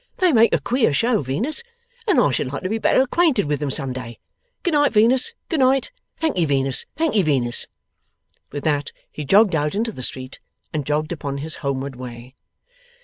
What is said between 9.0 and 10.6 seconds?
he jogged out into the street,